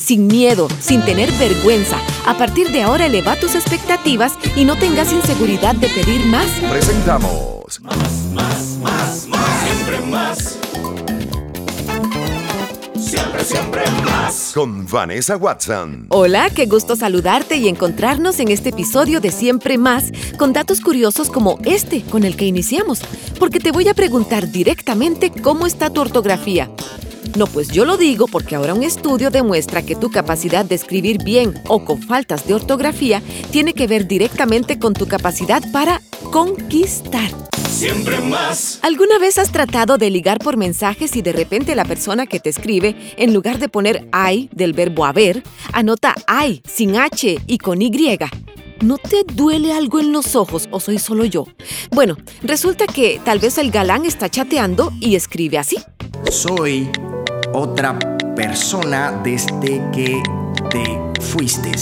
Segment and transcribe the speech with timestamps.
[0.00, 1.98] sin miedo, sin tener vergüenza.
[2.26, 6.46] A partir de ahora eleva tus expectativas y no tengas inseguridad de pedir más.
[6.70, 7.96] Presentamos Más,
[8.32, 10.58] más, más, más, siempre más.
[12.98, 14.52] Siempre, siempre más.
[14.54, 16.06] Con Vanessa Watson.
[16.08, 21.30] Hola, qué gusto saludarte y encontrarnos en este episodio de Siempre Más con datos curiosos
[21.30, 23.00] como este con el que iniciamos,
[23.38, 26.70] porque te voy a preguntar directamente cómo está tu ortografía.
[27.36, 31.22] No, pues yo lo digo porque ahora un estudio demuestra que tu capacidad de escribir
[31.22, 36.02] bien o con faltas de ortografía tiene que ver directamente con tu capacidad para
[36.32, 37.30] conquistar.
[37.68, 38.80] Siempre más.
[38.82, 42.50] ¿Alguna vez has tratado de ligar por mensajes y de repente la persona que te
[42.50, 47.80] escribe, en lugar de poner I del verbo haber, anota I sin H y con
[47.80, 48.18] Y?
[48.82, 51.46] ¿No te duele algo en los ojos o soy solo yo?
[51.90, 55.76] Bueno, resulta que tal vez el galán está chateando y escribe así.
[56.30, 56.90] Soy
[57.52, 57.98] otra
[58.36, 60.22] persona desde que
[60.70, 61.72] te fuiste.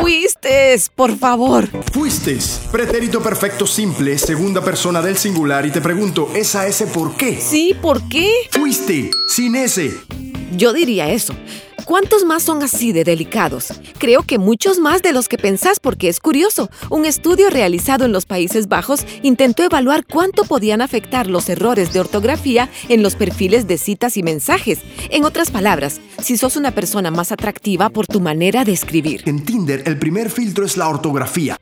[0.00, 1.68] Fuiste, por favor.
[1.92, 2.38] Fuiste.
[2.70, 7.40] Pretérito perfecto simple, segunda persona del singular y te pregunto, ¿esa ese por qué?
[7.40, 8.30] Sí, ¿por qué?
[8.50, 9.92] Fuiste, sin ese.
[10.56, 11.34] Yo diría eso.
[11.88, 13.72] ¿Cuántos más son así de delicados?
[13.96, 16.68] Creo que muchos más de los que pensás porque es curioso.
[16.90, 22.00] Un estudio realizado en los Países Bajos intentó evaluar cuánto podían afectar los errores de
[22.00, 24.80] ortografía en los perfiles de citas y mensajes.
[25.08, 29.22] En otras palabras, si sos una persona más atractiva por tu manera de escribir.
[29.24, 31.56] En Tinder, el primer filtro es la ortografía.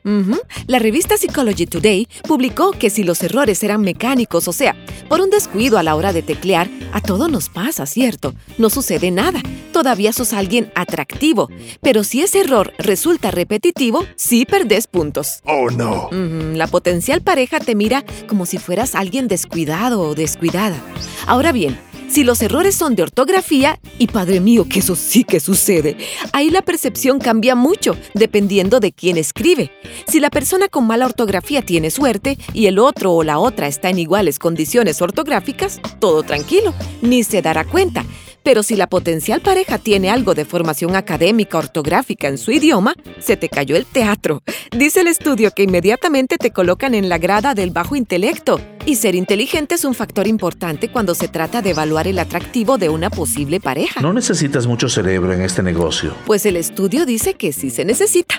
[0.66, 4.74] La revista Psychology Today publicó que si los errores eran mecánicos, o sea,
[5.08, 8.34] por un descuido a la hora de teclear, a todo nos pasa, ¿cierto?
[8.58, 9.40] No sucede nada.
[9.76, 11.50] Todavía sos alguien atractivo.
[11.82, 15.40] Pero si ese error resulta repetitivo, sí perdés puntos.
[15.44, 16.08] Oh, no.
[16.54, 20.82] La potencial pareja te mira como si fueras alguien descuidado o descuidada.
[21.26, 25.40] Ahora bien, si los errores son de ortografía, y padre mío, que eso sí que
[25.40, 25.98] sucede,
[26.32, 29.70] ahí la percepción cambia mucho dependiendo de quién escribe.
[30.08, 33.90] Si la persona con mala ortografía tiene suerte y el otro o la otra está
[33.90, 36.72] en iguales condiciones ortográficas, todo tranquilo,
[37.02, 38.06] ni se dará cuenta.
[38.46, 43.36] Pero si la potencial pareja tiene algo de formación académica ortográfica en su idioma, se
[43.36, 44.44] te cayó el teatro.
[44.70, 48.60] Dice el estudio que inmediatamente te colocan en la grada del bajo intelecto.
[48.84, 52.88] Y ser inteligente es un factor importante cuando se trata de evaluar el atractivo de
[52.88, 54.00] una posible pareja.
[54.00, 56.14] No necesitas mucho cerebro en este negocio.
[56.24, 58.38] Pues el estudio dice que sí se necesita.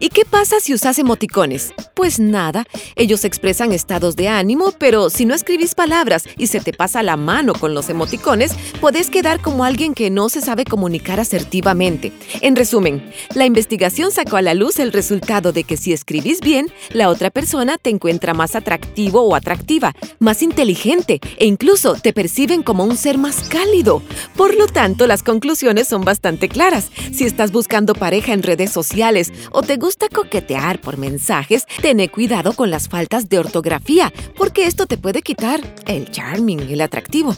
[0.00, 1.74] ¿Y qué pasa si usas emoticones?
[1.92, 2.64] Pues nada,
[2.96, 7.16] ellos expresan estados de ánimo, pero si no escribís palabras y se te pasa la
[7.16, 12.12] mano con los emoticones, puedes quedar como alguien que no se sabe comunicar asertivamente.
[12.40, 16.72] En resumen, la investigación sacó a la luz el resultado de que si escribís bien,
[16.90, 22.62] la otra persona te encuentra más atractivo o atractiva, más inteligente e incluso te perciben
[22.62, 24.02] como un ser más cálido.
[24.36, 26.90] Por lo tanto, las conclusiones son bastante claras.
[27.12, 32.52] Si estás buscando pareja en redes sociales o te gusta coquetear por mensajes, ten cuidado
[32.52, 37.36] con las faltas de ortografía, porque esto te puede quitar el charming, el atractivo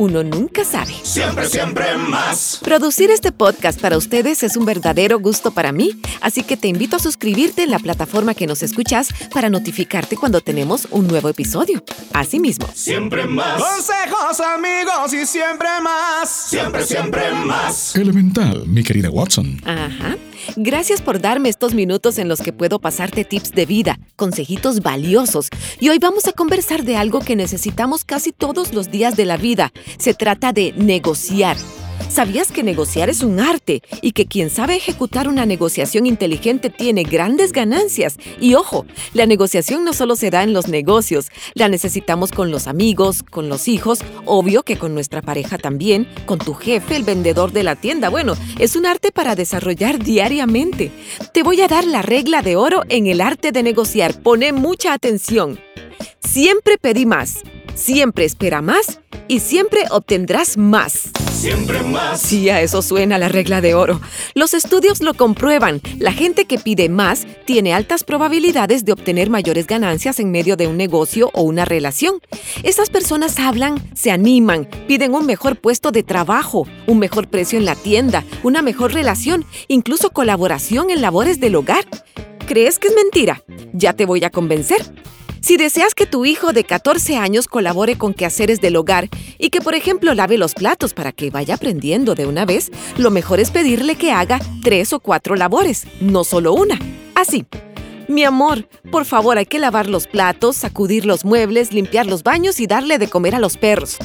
[0.00, 0.94] uno nunca sabe.
[1.02, 2.58] Siempre, siempre más.
[2.62, 6.96] Producir este podcast para ustedes es un verdadero gusto para mí, así que te invito
[6.96, 11.84] a suscribirte en la plataforma que nos escuchas para notificarte cuando tenemos un nuevo episodio.
[12.14, 12.66] Asimismo.
[12.72, 13.62] Siempre más.
[13.62, 16.30] Consejos amigos y siempre más.
[16.30, 17.94] Siempre, siempre más.
[17.94, 19.60] Elemental, mi querida Watson.
[19.66, 20.16] Ajá.
[20.56, 25.48] Gracias por darme estos minutos en los que puedo pasarte tips de vida, consejitos valiosos.
[25.80, 29.36] Y hoy vamos a conversar de algo que necesitamos casi todos los días de la
[29.36, 29.72] vida.
[29.98, 31.56] Se trata de negociar.
[32.08, 37.02] ¿Sabías que negociar es un arte y que quien sabe ejecutar una negociación inteligente tiene
[37.04, 38.16] grandes ganancias?
[38.40, 42.66] Y ojo, la negociación no solo se da en los negocios, la necesitamos con los
[42.66, 47.52] amigos, con los hijos, obvio que con nuestra pareja también, con tu jefe, el vendedor
[47.52, 48.08] de la tienda.
[48.08, 50.90] Bueno, es un arte para desarrollar diariamente.
[51.32, 54.20] Te voy a dar la regla de oro en el arte de negociar.
[54.20, 55.60] Pone mucha atención.
[56.20, 57.42] Siempre pedí más,
[57.74, 61.10] siempre espera más y siempre obtendrás más.
[61.32, 62.20] Siempre más.
[62.20, 64.00] Sí, a eso suena la regla de oro.
[64.34, 65.80] Los estudios lo comprueban.
[65.98, 70.66] La gente que pide más tiene altas probabilidades de obtener mayores ganancias en medio de
[70.66, 72.20] un negocio o una relación.
[72.62, 77.64] Esas personas hablan, se animan, piden un mejor puesto de trabajo, un mejor precio en
[77.64, 81.86] la tienda, una mejor relación, incluso colaboración en labores del hogar.
[82.46, 83.44] ¿Crees que es mentira?
[83.72, 84.82] Ya te voy a convencer.
[85.40, 89.08] Si deseas que tu hijo de 14 años colabore con quehaceres del hogar
[89.38, 93.10] y que, por ejemplo, lave los platos para que vaya aprendiendo de una vez, lo
[93.10, 96.78] mejor es pedirle que haga tres o cuatro labores, no solo una.
[97.14, 97.46] Así.
[98.10, 102.58] Mi amor, por favor hay que lavar los platos, sacudir los muebles, limpiar los baños
[102.58, 103.98] y darle de comer a los perros.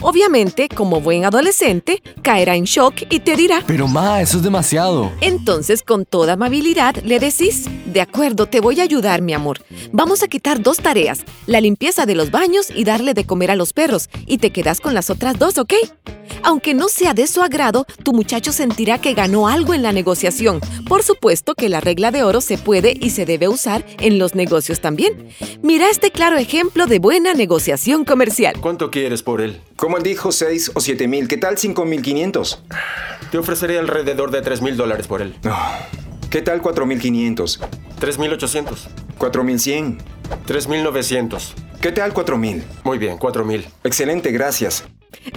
[0.00, 5.12] Obviamente, como buen adolescente, caerá en shock y te dirá, Pero ma, eso es demasiado.
[5.20, 9.62] entonces con toda amabilidad le decís, de acuerdo, te voy a ayudar, mi amor.
[9.92, 13.56] Vamos a quitar dos tareas, la limpieza de los baños y darle de comer a
[13.56, 15.74] los perros, y te quedas con las otras dos, ¿ok?
[16.44, 20.60] Aunque no sea de su agrado, tu muchacho sentirá que ganó algo en la negociación.
[20.88, 24.34] Por supuesto que la regla de oro se puede y se debe usar en los
[24.34, 25.28] negocios también.
[25.62, 28.54] Mira este claro ejemplo de buena negociación comercial.
[28.60, 29.60] ¿Cuánto quieres por él?
[29.76, 31.28] Como él dijo, 6 o 7 mil.
[31.28, 32.62] ¿Qué tal 5 mil 500?
[33.30, 35.34] Te ofreceré alrededor de 3 mil dólares por él.
[36.30, 37.60] ¿Qué tal 4 mil 500?
[37.98, 38.88] 3 mil 800.
[39.18, 39.98] 4 mil 100.
[40.46, 41.54] 3 mil 900.
[41.80, 42.62] ¿Qué tal 4 mil?
[42.84, 43.66] Muy bien, 4 mil.
[43.84, 44.84] Excelente, gracias.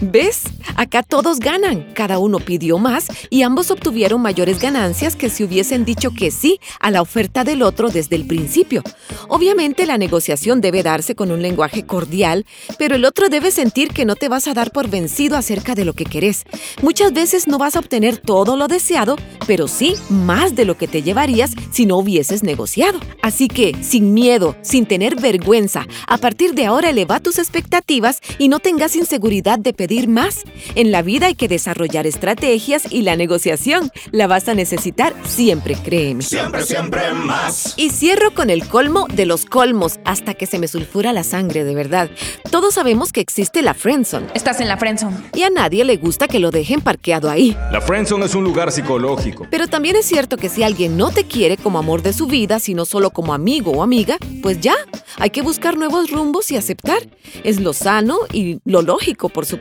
[0.01, 0.43] ¿Ves?
[0.75, 1.93] Acá todos ganan.
[1.93, 6.59] Cada uno pidió más y ambos obtuvieron mayores ganancias que si hubiesen dicho que sí
[6.79, 8.83] a la oferta del otro desde el principio.
[9.27, 12.45] Obviamente la negociación debe darse con un lenguaje cordial,
[12.77, 15.85] pero el otro debe sentir que no te vas a dar por vencido acerca de
[15.85, 16.43] lo que querés.
[16.81, 19.15] Muchas veces no vas a obtener todo lo deseado,
[19.47, 22.99] pero sí más de lo que te llevarías si no hubieses negociado.
[23.21, 28.47] Así que, sin miedo, sin tener vergüenza, a partir de ahora eleva tus expectativas y
[28.47, 30.43] no tengas inseguridad de pedir más.
[30.75, 35.75] En la vida hay que desarrollar estrategias y la negociación la vas a necesitar siempre,
[35.75, 36.21] créeme.
[36.23, 37.73] Siempre, siempre más.
[37.77, 41.63] Y cierro con el colmo de los colmos hasta que se me sulfura la sangre,
[41.63, 42.09] de verdad.
[42.51, 45.15] Todos sabemos que existe la friendzone Estás en la friendzone.
[45.33, 47.57] y a nadie le gusta que lo dejen parqueado ahí.
[47.71, 49.47] La friendzone es un lugar psicológico.
[49.49, 52.59] Pero también es cierto que si alguien no te quiere como amor de su vida,
[52.59, 54.75] sino solo como amigo o amiga, pues ya,
[55.17, 56.99] hay que buscar nuevos rumbos y aceptar.
[57.43, 59.52] Es lo sano y lo lógico, por supuesto.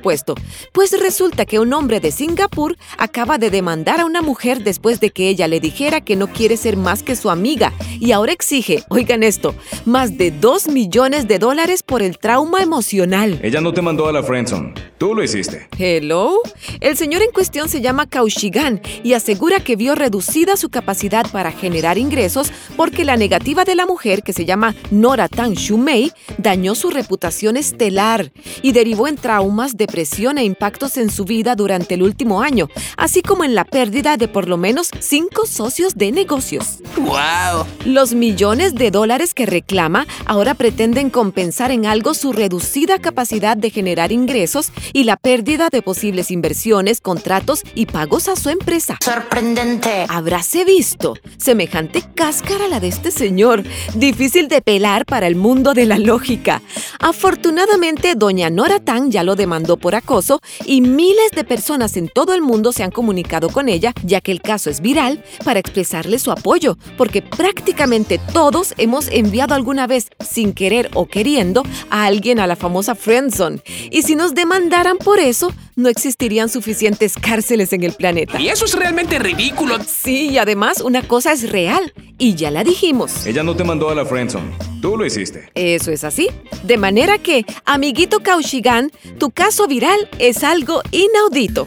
[0.73, 5.11] Pues resulta que un hombre de Singapur acaba de demandar a una mujer después de
[5.11, 8.83] que ella le dijera que no quiere ser más que su amiga y ahora exige,
[8.89, 9.55] oigan esto,
[9.85, 13.39] más de 2 millones de dólares por el trauma emocional.
[13.43, 14.75] Ella no te mandó a la friendzone.
[14.99, 15.69] Tú lo hiciste.
[15.79, 16.41] Hello.
[16.81, 21.53] El señor en cuestión se llama Kaushigan y asegura que vio reducida su capacidad para
[21.53, 26.75] generar ingresos porque la negativa de la mujer, que se llama Nora Tan Shumei, dañó
[26.75, 32.03] su reputación estelar y derivó en traumas, depresión e impactos en su vida durante el
[32.03, 36.79] último año, así como en la pérdida de por lo menos cinco socios de negocios.
[36.97, 37.67] ¡Wow!
[37.85, 43.71] Los millones de dólares que reclama ahora pretenden compensar en algo su reducida capacidad de
[43.71, 48.99] generar ingresos y la pérdida de posibles inversiones, contratos y pagos a su empresa.
[49.03, 50.07] Sorprendente.
[50.09, 53.65] Habráse visto semejante cáscara la de este señor,
[53.95, 56.63] difícil de pelar para el mundo de la lógica.
[57.01, 62.35] Afortunadamente, doña Nora Tan ya lo demandó por acoso y miles de personas en todo
[62.35, 66.19] el mundo se han comunicado con ella, ya que el caso es viral, para expresarle
[66.19, 72.39] su apoyo, porque prácticamente todos hemos enviado alguna vez, sin querer o queriendo, a alguien
[72.39, 73.63] a la famosa friendzone.
[73.91, 78.41] Y si nos demandaran por eso, no existirían suficientes cárceles en el planeta.
[78.41, 79.79] Y eso es realmente ridículo.
[79.87, 83.27] Sí, y además una cosa es real, y ya la dijimos.
[83.27, 84.53] Ella no te mandó a la friendzone.
[84.81, 85.51] Tú lo hiciste.
[85.55, 86.29] Eso es así.
[86.63, 91.67] De manera que, amiguito Kaushigan, tu caso viral es algo inaudito.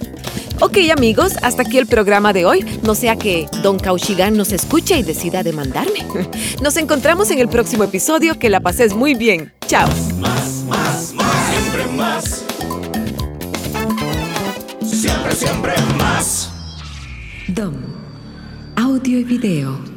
[0.62, 2.66] Ok amigos, hasta aquí el programa de hoy.
[2.84, 6.06] No sea que Don Kaushigan nos escuche y decida demandarme.
[6.62, 8.40] Nos encontramos en el próximo episodio.
[8.40, 9.54] Que la pases muy bien.
[9.68, 9.90] Chao.
[9.92, 12.38] Siempre más.
[12.38, 12.45] Siempre,
[15.36, 16.50] siempre más.
[17.50, 17.76] Dom.
[18.78, 19.95] Audio y video.